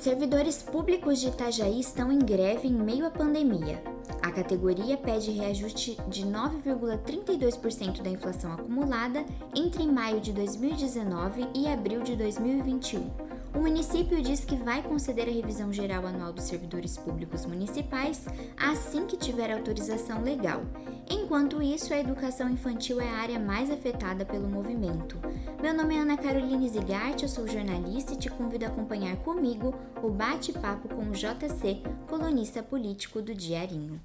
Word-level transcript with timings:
Servidores 0.00 0.62
públicos 0.62 1.18
de 1.20 1.26
Itajaí 1.26 1.80
estão 1.80 2.12
em 2.12 2.20
greve 2.20 2.68
em 2.68 2.72
meio 2.72 3.04
à 3.04 3.10
pandemia. 3.10 3.82
A 4.22 4.30
categoria 4.30 4.96
pede 4.96 5.32
reajuste 5.32 5.98
de 6.06 6.24
9,32% 6.24 8.00
da 8.00 8.08
inflação 8.08 8.52
acumulada 8.52 9.24
entre 9.56 9.84
maio 9.88 10.20
de 10.20 10.32
2019 10.32 11.48
e 11.52 11.66
abril 11.66 12.02
de 12.02 12.14
2021 12.14 13.27
o 13.54 13.60
município 13.60 14.20
diz 14.22 14.44
que 14.44 14.56
vai 14.56 14.82
conceder 14.82 15.28
a 15.28 15.32
revisão 15.32 15.72
geral 15.72 16.06
anual 16.06 16.32
dos 16.32 16.44
servidores 16.44 16.96
públicos 16.96 17.46
municipais 17.46 18.26
assim 18.56 19.06
que 19.06 19.16
tiver 19.16 19.52
autorização 19.52 20.22
legal. 20.22 20.62
Enquanto 21.10 21.62
isso, 21.62 21.92
a 21.94 21.98
educação 21.98 22.50
infantil 22.50 23.00
é 23.00 23.08
a 23.08 23.16
área 23.16 23.38
mais 23.38 23.70
afetada 23.70 24.24
pelo 24.24 24.48
movimento. 24.48 25.18
Meu 25.60 25.74
nome 25.74 25.96
é 25.96 26.00
Ana 26.00 26.16
Caroline 26.16 26.68
Zigart, 26.68 27.22
eu 27.22 27.28
sou 27.28 27.46
jornalista 27.46 28.12
e 28.12 28.16
te 28.16 28.28
convido 28.28 28.64
a 28.64 28.68
acompanhar 28.68 29.16
comigo 29.18 29.74
o 30.02 30.10
bate-papo 30.10 30.88
com 30.88 31.02
o 31.08 31.12
JC, 31.12 31.82
colunista 32.08 32.62
político 32.62 33.22
do 33.22 33.34
Diarinho. 33.34 34.00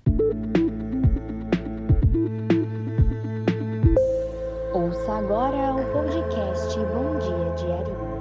Ouça 4.74 5.12
agora 5.14 5.76
o 5.76 5.94
podcast 5.94 6.78
Bom 6.80 7.20
Dia 7.20 7.56
Diarinho. 7.56 8.13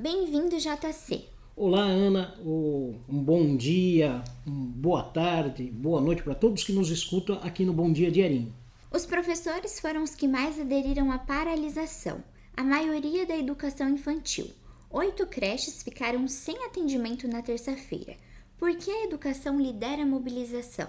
Bem-vindo, 0.00 0.56
JC. 0.56 1.24
Olá, 1.56 1.82
Ana. 1.82 2.32
Um 2.40 2.94
bom 3.08 3.56
dia, 3.56 4.22
uma 4.46 4.66
boa 4.66 5.02
tarde, 5.02 5.64
boa 5.64 6.00
noite 6.00 6.22
para 6.22 6.36
todos 6.36 6.62
que 6.62 6.70
nos 6.72 6.88
escutam 6.88 7.40
aqui 7.42 7.64
no 7.64 7.72
Bom 7.72 7.92
Dia 7.92 8.08
Diarinho. 8.08 8.54
Os 8.92 9.04
professores 9.04 9.80
foram 9.80 10.04
os 10.04 10.14
que 10.14 10.28
mais 10.28 10.60
aderiram 10.60 11.10
à 11.10 11.18
paralisação, 11.18 12.22
a 12.56 12.62
maioria 12.62 13.26
da 13.26 13.36
educação 13.36 13.88
infantil. 13.88 14.46
Oito 14.88 15.26
creches 15.26 15.82
ficaram 15.82 16.28
sem 16.28 16.64
atendimento 16.64 17.26
na 17.26 17.42
terça-feira. 17.42 18.14
Por 18.56 18.76
que 18.76 18.92
a 18.92 19.02
educação 19.02 19.60
lidera 19.60 20.04
a 20.04 20.06
mobilização? 20.06 20.88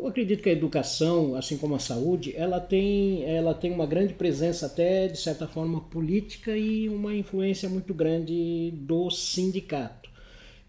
Eu 0.00 0.06
acredito 0.06 0.42
que 0.42 0.48
a 0.48 0.52
educação, 0.52 1.34
assim 1.34 1.58
como 1.58 1.74
a 1.74 1.78
saúde, 1.78 2.32
ela 2.34 2.58
tem, 2.58 3.22
ela 3.24 3.52
tem 3.52 3.70
uma 3.70 3.84
grande 3.84 4.14
presença 4.14 4.64
até, 4.64 5.06
de 5.06 5.18
certa 5.18 5.46
forma, 5.46 5.78
política 5.78 6.56
e 6.56 6.88
uma 6.88 7.14
influência 7.14 7.68
muito 7.68 7.92
grande 7.92 8.72
do 8.76 9.10
sindicato. 9.10 10.08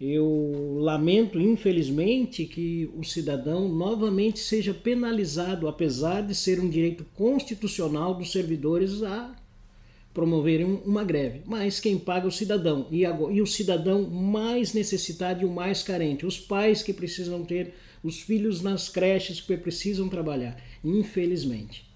Eu 0.01 0.75
lamento, 0.79 1.39
infelizmente, 1.39 2.45
que 2.45 2.91
o 2.93 3.05
cidadão 3.05 3.69
novamente 3.69 4.39
seja 4.39 4.73
penalizado, 4.73 5.69
apesar 5.69 6.21
de 6.21 6.35
ser 6.35 6.59
um 6.59 6.69
direito 6.69 7.05
constitucional 7.15 8.13
dos 8.13 8.33
servidores 8.33 9.01
a 9.01 9.33
promoverem 10.13 10.81
uma 10.85 11.05
greve. 11.05 11.41
Mas 11.45 11.79
quem 11.79 11.97
paga 11.97 12.25
é 12.25 12.27
o 12.27 12.31
cidadão, 12.31 12.85
e, 12.91 13.03
e 13.03 13.41
o 13.41 13.47
cidadão 13.47 14.09
mais 14.09 14.73
necessitado 14.73 15.41
e 15.41 15.45
o 15.45 15.49
mais 15.49 15.81
carente, 15.81 16.25
os 16.25 16.37
pais 16.37 16.83
que 16.83 16.91
precisam 16.91 17.45
ter 17.45 17.73
os 18.03 18.21
filhos 18.21 18.61
nas 18.61 18.89
creches 18.89 19.39
que 19.39 19.55
precisam 19.57 20.09
trabalhar, 20.09 20.61
infelizmente. 20.83 21.89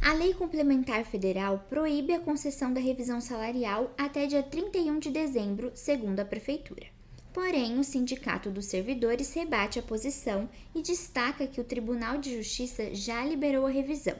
A 0.00 0.12
Lei 0.12 0.34
Complementar 0.34 1.04
Federal 1.04 1.64
proíbe 1.68 2.12
a 2.12 2.20
concessão 2.20 2.72
da 2.72 2.80
revisão 2.80 3.20
salarial 3.20 3.92
até 3.96 4.26
dia 4.26 4.42
31 4.42 4.98
de 4.98 5.10
dezembro, 5.10 5.72
segundo 5.74 6.20
a 6.20 6.24
Prefeitura. 6.24 6.86
Porém, 7.32 7.78
o 7.78 7.84
Sindicato 7.84 8.50
dos 8.50 8.66
Servidores 8.66 9.34
rebate 9.34 9.78
a 9.78 9.82
posição 9.82 10.48
e 10.74 10.80
destaca 10.80 11.46
que 11.46 11.60
o 11.60 11.64
Tribunal 11.64 12.18
de 12.18 12.34
Justiça 12.36 12.94
já 12.94 13.24
liberou 13.24 13.66
a 13.66 13.70
revisão. 13.70 14.16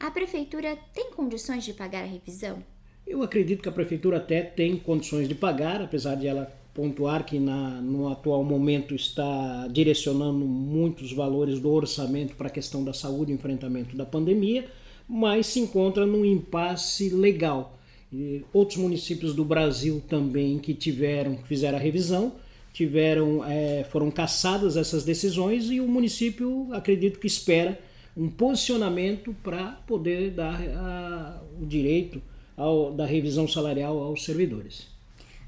A 0.00 0.10
Prefeitura 0.10 0.76
tem 0.92 1.10
condições 1.12 1.64
de 1.64 1.72
pagar 1.72 2.02
a 2.02 2.06
revisão? 2.06 2.62
Eu 3.06 3.22
acredito 3.22 3.62
que 3.62 3.68
a 3.68 3.72
Prefeitura 3.72 4.16
até 4.16 4.42
tem 4.42 4.76
condições 4.76 5.28
de 5.28 5.34
pagar, 5.34 5.80
apesar 5.80 6.16
de 6.16 6.26
ela 6.26 6.52
pontuar 6.76 7.24
que 7.24 7.40
na, 7.40 7.80
no 7.80 8.12
atual 8.12 8.44
momento 8.44 8.94
está 8.94 9.66
direcionando 9.68 10.44
muitos 10.44 11.10
valores 11.10 11.58
do 11.58 11.70
orçamento 11.70 12.36
para 12.36 12.48
a 12.48 12.50
questão 12.50 12.84
da 12.84 12.92
saúde 12.92 13.32
e 13.32 13.34
enfrentamento 13.34 13.96
da 13.96 14.04
pandemia, 14.04 14.66
mas 15.08 15.46
se 15.46 15.58
encontra 15.58 16.04
num 16.04 16.22
impasse 16.22 17.08
legal. 17.08 17.78
E 18.12 18.44
outros 18.52 18.76
municípios 18.76 19.34
do 19.34 19.42
Brasil 19.42 20.02
também 20.06 20.58
que 20.58 20.74
tiveram, 20.74 21.38
fizeram 21.38 21.78
a 21.78 21.80
revisão, 21.80 22.34
tiveram, 22.74 23.42
é, 23.42 23.84
foram 23.84 24.10
cassadas 24.10 24.76
essas 24.76 25.02
decisões 25.02 25.70
e 25.70 25.80
o 25.80 25.88
município 25.88 26.68
acredito 26.72 27.18
que 27.18 27.26
espera 27.26 27.80
um 28.14 28.28
posicionamento 28.28 29.34
para 29.42 29.72
poder 29.86 30.30
dar 30.30 30.60
a, 30.60 31.42
o 31.58 31.64
direito 31.64 32.20
ao, 32.54 32.92
da 32.92 33.06
revisão 33.06 33.48
salarial 33.48 33.98
aos 33.98 34.24
servidores. 34.26 34.95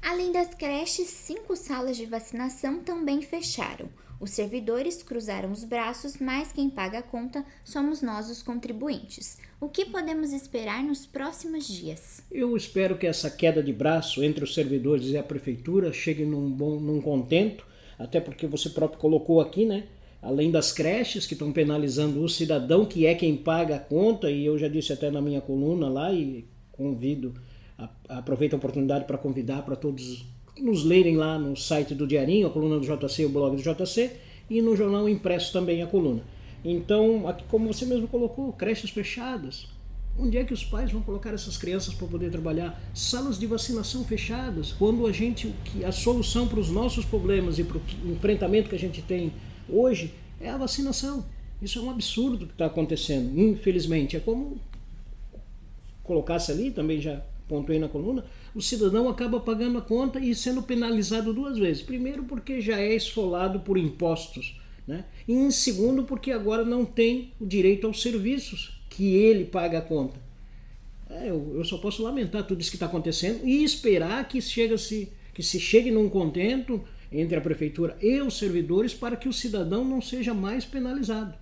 Além 0.01 0.31
das 0.31 0.53
creches, 0.53 1.07
cinco 1.07 1.55
salas 1.55 1.97
de 1.97 2.05
vacinação 2.05 2.79
também 2.79 3.21
fecharam. 3.21 3.89
Os 4.19 4.31
servidores 4.31 5.01
cruzaram 5.01 5.51
os 5.51 5.63
braços, 5.63 6.17
mas 6.17 6.51
quem 6.51 6.69
paga 6.69 6.99
a 6.99 7.03
conta 7.03 7.45
somos 7.63 8.01
nós, 8.01 8.29
os 8.29 8.41
contribuintes. 8.41 9.37
O 9.61 9.69
que 9.69 9.85
podemos 9.85 10.33
esperar 10.33 10.83
nos 10.83 11.05
próximos 11.05 11.67
dias? 11.67 12.21
Eu 12.29 12.55
espero 12.55 12.97
que 12.97 13.07
essa 13.07 13.29
queda 13.29 13.63
de 13.63 13.71
braço 13.71 14.23
entre 14.23 14.43
os 14.43 14.53
servidores 14.53 15.07
e 15.07 15.17
a 15.17 15.23
prefeitura 15.23 15.93
chegue 15.93 16.25
num 16.25 16.51
bom, 16.51 16.79
num 16.79 17.01
contento, 17.01 17.65
até 17.97 18.19
porque 18.19 18.45
você 18.47 18.69
próprio 18.69 18.99
colocou 18.99 19.39
aqui, 19.39 19.65
né? 19.65 19.85
Além 20.21 20.51
das 20.51 20.73
creches 20.73 21.25
que 21.25 21.33
estão 21.33 21.51
penalizando 21.53 22.21
o 22.21 22.27
cidadão, 22.27 22.85
que 22.85 23.05
é 23.05 23.15
quem 23.15 23.37
paga 23.37 23.77
a 23.77 23.79
conta, 23.79 24.29
e 24.29 24.45
eu 24.45 24.57
já 24.57 24.67
disse 24.67 24.91
até 24.91 25.09
na 25.09 25.21
minha 25.21 25.39
coluna 25.39 25.87
lá 25.87 26.11
e 26.11 26.45
convido 26.73 27.33
aproveito 28.07 28.53
a 28.53 28.57
oportunidade 28.57 29.05
para 29.05 29.17
convidar 29.17 29.61
para 29.63 29.75
todos 29.75 30.25
nos 30.59 30.83
lerem 30.83 31.15
lá 31.15 31.37
no 31.37 31.55
site 31.55 31.95
do 31.95 32.05
Diarinho, 32.05 32.47
a 32.47 32.49
coluna 32.49 32.79
do 32.79 32.85
JC, 32.85 33.25
o 33.25 33.29
blog 33.29 33.55
do 33.55 33.61
JC, 33.61 34.11
e 34.49 34.61
no 34.61 34.75
jornal 34.75 35.07
impresso 35.07 35.53
também 35.53 35.81
a 35.81 35.87
coluna. 35.87 36.21
Então, 36.63 37.27
aqui, 37.27 37.43
como 37.47 37.71
você 37.71 37.85
mesmo 37.85 38.07
colocou, 38.07 38.51
creches 38.51 38.89
fechadas. 38.89 39.67
Onde 40.17 40.37
é 40.37 40.43
que 40.43 40.53
os 40.53 40.65
pais 40.65 40.91
vão 40.91 41.01
colocar 41.01 41.33
essas 41.33 41.55
crianças 41.55 41.93
para 41.93 42.07
poder 42.07 42.29
trabalhar? 42.29 42.77
Salas 42.93 43.39
de 43.39 43.47
vacinação 43.47 44.03
fechadas. 44.03 44.73
Quando 44.73 45.07
a 45.07 45.13
gente, 45.13 45.53
a 45.85 45.91
solução 45.93 46.45
para 46.45 46.59
os 46.59 46.69
nossos 46.69 47.05
problemas 47.05 47.57
e 47.57 47.63
para 47.63 47.77
o 47.77 48.11
enfrentamento 48.11 48.67
que 48.67 48.75
a 48.75 48.79
gente 48.79 49.01
tem 49.01 49.31
hoje 49.69 50.13
é 50.41 50.49
a 50.49 50.57
vacinação. 50.57 51.23
Isso 51.61 51.79
é 51.79 51.81
um 51.81 51.89
absurdo 51.89 52.45
que 52.45 52.51
está 52.51 52.65
acontecendo, 52.65 53.39
infelizmente. 53.39 54.17
É 54.17 54.19
como 54.19 54.57
colocasse 56.03 56.51
ali, 56.51 56.71
também 56.71 56.99
já 56.99 57.23
pontuei 57.49 57.79
na 57.79 57.89
coluna, 57.89 58.23
o 58.53 58.61
cidadão 58.61 59.09
acaba 59.09 59.39
pagando 59.39 59.79
a 59.79 59.81
conta 59.81 60.19
e 60.19 60.33
sendo 60.35 60.61
penalizado 60.61 61.33
duas 61.33 61.57
vezes. 61.57 61.81
Primeiro, 61.81 62.23
porque 62.23 62.61
já 62.61 62.79
é 62.79 62.95
esfolado 62.95 63.59
por 63.61 63.77
impostos, 63.77 64.61
né? 64.87 65.05
e 65.27 65.33
em 65.33 65.51
segundo, 65.51 66.03
porque 66.03 66.31
agora 66.31 66.63
não 66.63 66.85
tem 66.85 67.33
o 67.39 67.45
direito 67.45 67.87
aos 67.87 68.01
serviços 68.01 68.79
que 68.89 69.15
ele 69.15 69.45
paga 69.45 69.79
a 69.79 69.81
conta. 69.81 70.19
É, 71.09 71.29
eu, 71.29 71.55
eu, 71.55 71.65
só 71.65 71.79
posso 71.79 72.03
lamentar 72.03 72.45
tudo 72.45 72.61
isso 72.61 72.69
que 72.69 72.75
está 72.75 72.85
acontecendo 72.85 73.43
e 73.43 73.63
esperar 73.63 74.27
que, 74.27 74.39
chega 74.39 74.77
-se, 74.77 75.11
que 75.33 75.41
se 75.41 75.59
chegue 75.59 75.89
num 75.89 76.07
contento 76.07 76.81
entre 77.11 77.35
a 77.35 77.41
prefeitura 77.41 77.97
e 77.99 78.21
os 78.21 78.37
servidores 78.37 78.93
para 78.93 79.17
que 79.17 79.27
o 79.27 79.33
cidadão 79.33 79.83
não 79.83 79.99
seja 79.99 80.35
mais 80.35 80.65
penalizado. 80.65 81.33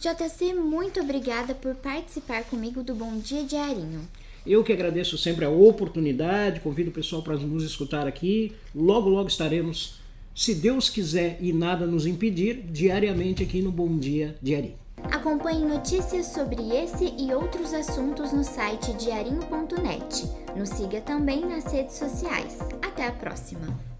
JC, 0.00 0.52
muito 0.54 0.98
obrigada 1.00 1.54
por 1.54 1.76
participar 1.76 2.42
comigo 2.42 2.82
do 2.82 2.92
Bom 2.92 3.18
Dia 3.18 3.44
Diarinho. 3.44 4.08
Eu 4.46 4.64
que 4.64 4.72
agradeço 4.72 5.16
sempre 5.16 5.44
a 5.44 5.50
oportunidade, 5.50 6.60
convido 6.60 6.90
o 6.90 6.92
pessoal 6.92 7.22
para 7.22 7.36
nos 7.36 7.62
escutar 7.62 8.06
aqui. 8.06 8.52
Logo, 8.74 9.08
logo 9.08 9.28
estaremos, 9.28 10.00
se 10.34 10.54
Deus 10.54 10.90
quiser 10.90 11.38
e 11.40 11.52
nada 11.52 11.86
nos 11.86 12.06
impedir, 12.06 12.62
diariamente 12.70 13.42
aqui 13.42 13.62
no 13.62 13.70
Bom 13.70 13.96
Dia 13.96 14.36
Diarinho. 14.42 14.82
Acompanhe 15.04 15.64
notícias 15.64 16.26
sobre 16.26 16.56
esse 16.76 17.12
e 17.18 17.32
outros 17.32 17.72
assuntos 17.72 18.32
no 18.32 18.44
site 18.44 18.92
diarinho.net. 18.94 20.24
Nos 20.56 20.68
siga 20.70 21.00
também 21.00 21.46
nas 21.46 21.72
redes 21.72 21.96
sociais. 21.96 22.58
Até 22.82 23.06
a 23.06 23.12
próxima! 23.12 23.91